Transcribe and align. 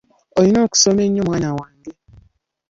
Olina 0.37 0.59
okusoma 0.65 1.01
ennyo 1.07 1.21
mwana 1.27 1.49
wange. 1.57 1.91